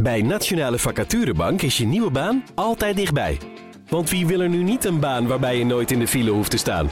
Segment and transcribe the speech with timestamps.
[0.00, 3.38] Bij Nationale Vacaturebank is je nieuwe baan altijd dichtbij.
[3.88, 6.50] Want wie wil er nu niet een baan waarbij je nooit in de file hoeft
[6.50, 6.88] te staan?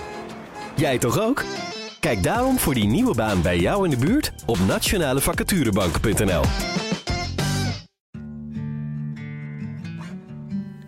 [0.76, 1.44] Jij toch ook?
[2.00, 6.42] Kijk daarom voor die nieuwe baan bij jou in de buurt op nationalevacaturebank.nl.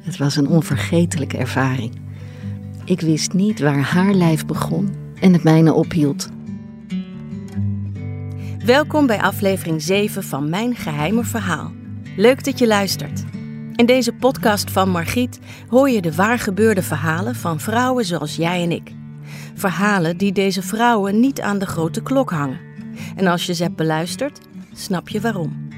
[0.02, 2.00] Het was een onvergetelijke ervaring.
[2.84, 6.28] Ik wist niet waar haar lijf begon en het mijne ophield.
[8.64, 11.80] Welkom bij aflevering 7 van Mijn Geheime Verhaal.
[12.16, 13.24] Leuk dat je luistert.
[13.76, 18.70] In deze podcast van Margriet hoor je de waargebeurde verhalen van vrouwen zoals jij en
[18.70, 18.92] ik.
[19.54, 22.60] Verhalen die deze vrouwen niet aan de grote klok hangen.
[23.16, 24.38] En als je ze hebt beluisterd,
[24.74, 25.68] snap je waarom.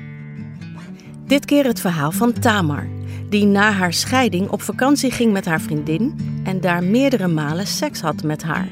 [1.27, 2.89] Dit keer het verhaal van Tamar,
[3.29, 8.01] die na haar scheiding op vakantie ging met haar vriendin en daar meerdere malen seks
[8.01, 8.69] had met haar.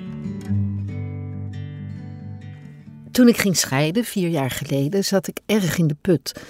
[3.10, 6.40] Toen ik ging scheiden, vier jaar geleden, zat ik erg in de put.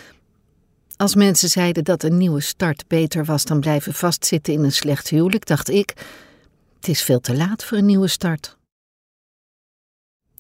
[0.96, 5.09] Als mensen zeiden dat een nieuwe start beter was dan blijven vastzitten in een slecht
[5.09, 5.95] huwelijk, dacht ik:
[6.76, 8.57] het is veel te laat voor een nieuwe start.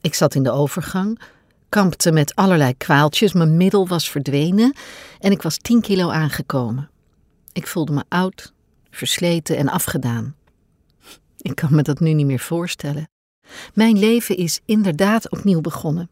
[0.00, 1.20] Ik zat in de overgang,
[1.68, 4.74] kampte met allerlei kwaaltjes, mijn middel was verdwenen
[5.18, 6.90] en ik was 10 kilo aangekomen.
[7.52, 8.52] Ik voelde me oud,
[8.90, 10.34] versleten en afgedaan.
[11.38, 13.08] Ik kan me dat nu niet meer voorstellen.
[13.74, 16.10] Mijn leven is inderdaad opnieuw begonnen.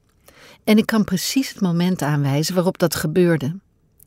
[0.65, 3.57] En ik kan precies het moment aanwijzen waarop dat gebeurde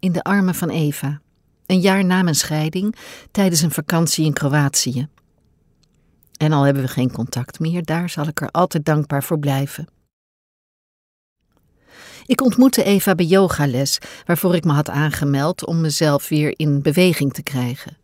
[0.03, 1.21] in de armen van Eva,
[1.65, 2.95] een jaar na mijn scheiding,
[3.31, 5.07] tijdens een vakantie in Kroatië.
[6.37, 9.87] En al hebben we geen contact meer, daar zal ik er altijd dankbaar voor blijven.
[12.25, 17.33] Ik ontmoette Eva bij yogales, waarvoor ik me had aangemeld om mezelf weer in beweging
[17.33, 17.97] te krijgen.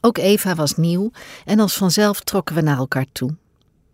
[0.00, 1.10] Ook Eva was nieuw
[1.44, 3.36] en als vanzelf trokken we naar elkaar toe.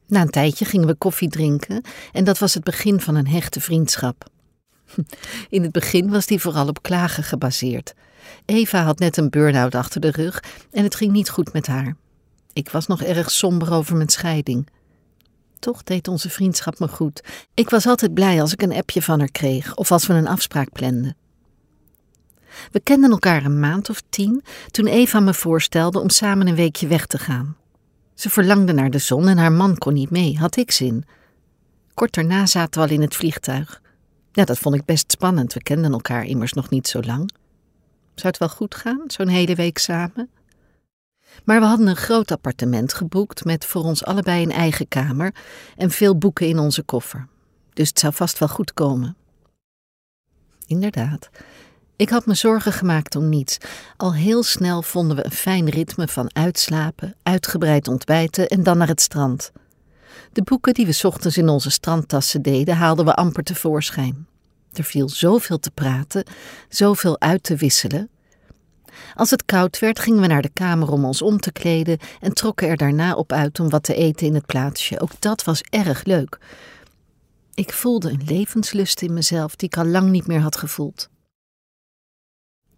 [0.07, 1.83] Na een tijdje gingen we koffie drinken
[2.13, 4.33] en dat was het begin van een hechte vriendschap.
[5.49, 7.95] In het begin was die vooral op klagen gebaseerd.
[8.45, 11.97] Eva had net een burn-out achter de rug en het ging niet goed met haar.
[12.53, 14.69] Ik was nog erg somber over mijn scheiding.
[15.59, 17.23] Toch deed onze vriendschap me goed.
[17.55, 20.29] Ik was altijd blij als ik een appje van haar kreeg of als we een
[20.29, 21.17] afspraak planden.
[22.73, 26.87] We kenden elkaar een maand of tien toen Eva me voorstelde om samen een weekje
[26.87, 27.57] weg te gaan.
[28.15, 31.05] Ze verlangde naar de zon en haar man kon niet mee, had ik zin.
[31.95, 33.83] Kort daarna zaten we al in het vliegtuig.
[34.35, 35.53] Ja, dat vond ik best spannend.
[35.53, 37.31] We kenden elkaar immers nog niet zo lang.
[38.15, 40.31] Zou het wel goed gaan, zo'n hele week samen?
[41.45, 45.35] Maar we hadden een groot appartement geboekt met voor ons allebei een eigen kamer
[45.77, 47.29] en veel boeken in onze koffer.
[47.73, 49.17] Dus het zou vast wel goed komen.
[50.67, 51.31] Inderdaad,
[51.97, 53.59] ik had me zorgen gemaakt om niets.
[53.97, 58.89] Al heel snel vonden we een fijn ritme van uitslapen, uitgebreid ontbijten en dan naar
[58.89, 59.53] het strand.
[60.33, 64.27] De boeken die we ochtends in onze strandtassen deden, haalden we amper tevoorschijn.
[64.73, 66.25] Er viel zoveel te praten,
[66.69, 68.09] zoveel uit te wisselen.
[69.15, 72.35] Als het koud werd, gingen we naar de kamer om ons om te kleden en
[72.35, 75.01] trokken er daarna op uit om wat te eten in het plaatsje.
[75.01, 76.39] Ook dat was erg leuk.
[77.55, 81.09] Ik voelde een levenslust in mezelf die ik al lang niet meer had gevoeld.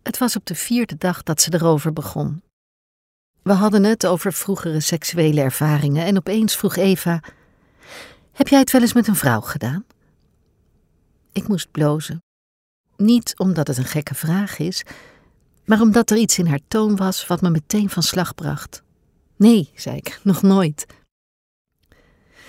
[0.02, 2.42] Het was op de vierde dag dat ze erover begon.
[3.46, 7.22] We hadden het over vroegere seksuele ervaringen en opeens vroeg Eva:
[8.32, 9.84] Heb jij het wel eens met een vrouw gedaan?
[11.32, 12.22] Ik moest blozen.
[12.96, 14.82] Niet omdat het een gekke vraag is,
[15.64, 18.82] maar omdat er iets in haar toon was wat me meteen van slag bracht.
[19.36, 20.86] Nee, zei ik, nog nooit.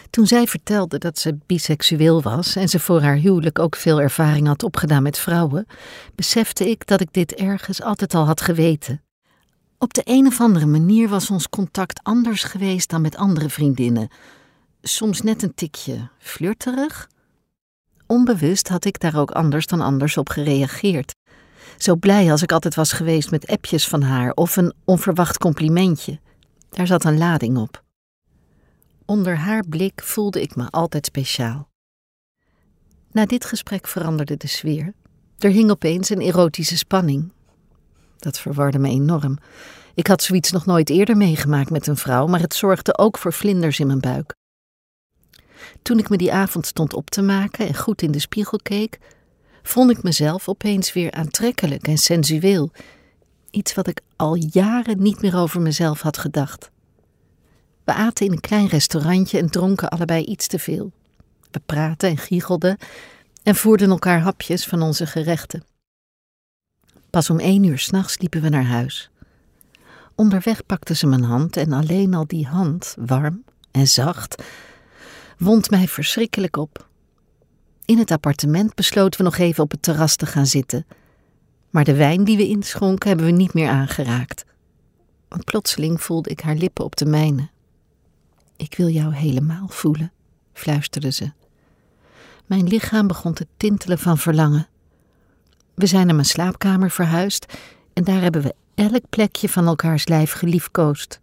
[0.09, 4.47] Toen zij vertelde dat ze biseksueel was en ze voor haar huwelijk ook veel ervaring
[4.47, 5.67] had opgedaan met vrouwen,
[6.15, 9.01] besefte ik dat ik dit ergens altijd al had geweten.
[9.79, 14.09] Op de een of andere manier was ons contact anders geweest dan met andere vriendinnen.
[14.81, 17.09] Soms net een tikje flirterig.
[18.05, 21.15] Onbewust had ik daar ook anders dan anders op gereageerd.
[21.77, 26.19] Zo blij als ik altijd was geweest met appjes van haar of een onverwacht complimentje.
[26.69, 27.83] Daar zat een lading op.
[29.05, 31.69] Onder haar blik voelde ik me altijd speciaal.
[33.11, 34.93] Na dit gesprek veranderde de sfeer.
[35.37, 37.31] Er hing opeens een erotische spanning.
[38.19, 39.37] Dat verwarde me enorm.
[39.93, 43.33] Ik had zoiets nog nooit eerder meegemaakt met een vrouw, maar het zorgde ook voor
[43.33, 44.35] vlinders in mijn buik.
[45.81, 48.99] Toen ik me die avond stond op te maken en goed in de spiegel keek,
[49.63, 52.71] vond ik mezelf opeens weer aantrekkelijk en sensueel.
[53.51, 56.71] Iets wat ik al jaren niet meer over mezelf had gedacht.
[57.83, 60.91] We aten in een klein restaurantje en dronken allebei iets te veel.
[61.51, 62.77] We praten en giechelden
[63.43, 65.63] en voerden elkaar hapjes van onze gerechten.
[67.17, 69.09] Pas om één uur s'nachts liepen we naar huis.
[70.15, 74.43] Onderweg pakte ze mijn hand en alleen al die hand, warm en zacht,
[75.37, 76.87] wond mij verschrikkelijk op.
[77.85, 80.85] In het appartement besloten we nog even op het terras te gaan zitten.
[81.69, 84.45] Maar de wijn die we inschonken hebben we niet meer aangeraakt.
[85.27, 87.49] Want plotseling voelde ik haar lippen op de mijne.
[88.55, 90.11] Ik wil jou helemaal voelen,
[90.53, 91.31] fluisterde ze.
[92.45, 94.67] Mijn lichaam begon te tintelen van verlangen.
[95.77, 97.53] We zijn naar mijn slaapkamer verhuisd
[97.93, 101.19] en daar hebben we elk plekje van elkaars lijf geliefkoosd.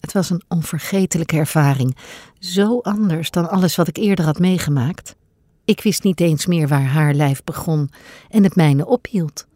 [0.00, 1.96] Het was een onvergetelijke ervaring,
[2.38, 5.16] zo anders dan alles wat ik eerder had meegemaakt.
[5.64, 7.90] Ik wist niet eens meer waar haar lijf begon
[8.28, 9.46] en het mijne ophield.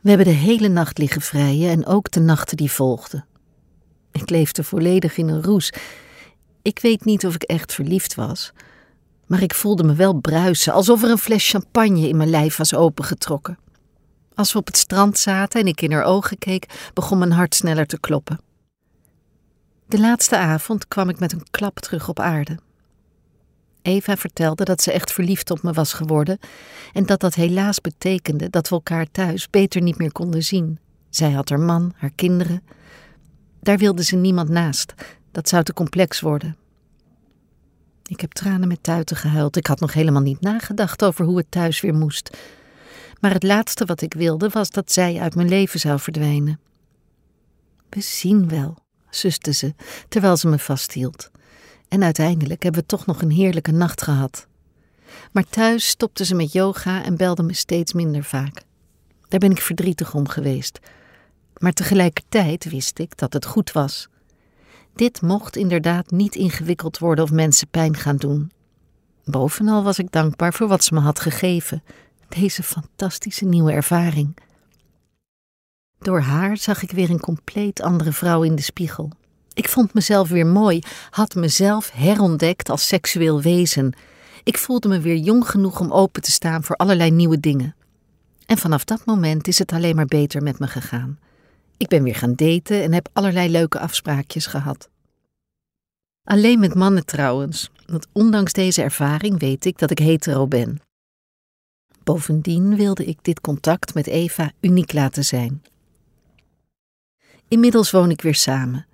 [0.00, 3.26] We hebben de hele nacht liggen vrijen en ook de nachten die volgden.
[4.12, 5.72] Ik leefde volledig in een roes.
[6.62, 8.52] Ik weet niet of ik echt verliefd was,
[9.26, 12.74] maar ik voelde me wel bruisen, alsof er een fles champagne in mijn lijf was
[12.74, 13.58] opengetrokken.
[14.34, 17.54] Als we op het strand zaten en ik in haar ogen keek, begon mijn hart
[17.54, 18.40] sneller te kloppen.
[19.86, 22.58] De laatste avond kwam ik met een klap terug op aarde.
[23.82, 26.38] Eva vertelde dat ze echt verliefd op me was geworden
[26.92, 30.78] en dat dat helaas betekende dat we elkaar thuis beter niet meer konden zien.
[31.10, 32.62] Zij had haar man, haar kinderen.
[33.60, 34.94] Daar wilde ze niemand naast.
[35.32, 36.56] Dat zou te complex worden.
[38.08, 39.56] Ik heb tranen met tuiten gehuild.
[39.56, 42.36] Ik had nog helemaal niet nagedacht over hoe het thuis weer moest.
[43.20, 46.60] Maar het laatste wat ik wilde was dat zij uit mijn leven zou verdwijnen.
[47.88, 48.78] We zien wel,
[49.10, 49.74] suste ze,
[50.08, 51.30] terwijl ze me vasthield.
[51.88, 54.46] En uiteindelijk hebben we toch nog een heerlijke nacht gehad.
[55.32, 58.62] Maar thuis stopte ze met yoga en belde me steeds minder vaak.
[59.28, 60.78] Daar ben ik verdrietig om geweest.
[61.58, 64.08] Maar tegelijkertijd wist ik dat het goed was.
[64.94, 68.50] Dit mocht inderdaad niet ingewikkeld worden of mensen pijn gaan doen.
[69.24, 71.82] Bovenal was ik dankbaar voor wat ze me had gegeven,
[72.28, 74.36] deze fantastische nieuwe ervaring.
[75.98, 79.10] Door haar zag ik weer een compleet andere vrouw in de spiegel.
[79.52, 83.92] Ik vond mezelf weer mooi, had mezelf herontdekt als seksueel wezen.
[84.42, 87.74] Ik voelde me weer jong genoeg om open te staan voor allerlei nieuwe dingen.
[88.46, 91.18] En vanaf dat moment is het alleen maar beter met me gegaan.
[91.76, 94.88] Ik ben weer gaan daten en heb allerlei leuke afspraakjes gehad.
[96.24, 100.80] Alleen met mannen trouwens, want ondanks deze ervaring weet ik dat ik hetero ben.
[102.04, 105.62] Bovendien wilde ik dit contact met Eva uniek laten zijn.
[107.48, 108.86] Inmiddels woon ik weer samen.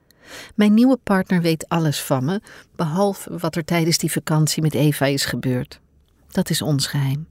[0.54, 2.40] Mijn nieuwe partner weet alles van me,
[2.76, 5.80] behalve wat er tijdens die vakantie met Eva is gebeurd.
[6.28, 7.26] Dat is ons geheim.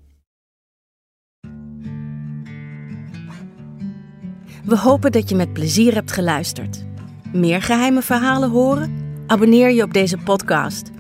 [4.64, 6.86] We hopen dat je met plezier hebt geluisterd.
[7.32, 9.08] Meer geheime verhalen horen?
[9.28, 10.92] Abonneer je op deze podcast.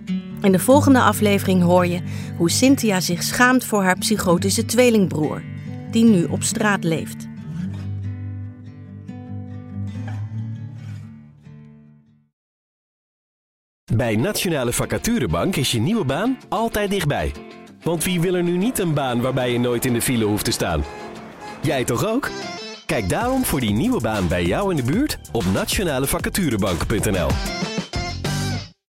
[0.41, 2.01] In de volgende aflevering hoor je
[2.37, 5.43] hoe Cynthia zich schaamt voor haar psychotische tweelingbroer,
[5.91, 7.27] die nu op straat leeft.
[13.95, 17.31] Bij Nationale Vacaturebank is je nieuwe baan altijd dichtbij.
[17.83, 20.45] Want wie wil er nu niet een baan waarbij je nooit in de file hoeft
[20.45, 20.83] te staan?
[21.61, 22.29] Jij toch ook?
[22.89, 27.29] Kijk daarom voor die nieuwe baan bij jou in de buurt op nationalevacaturebank.nl.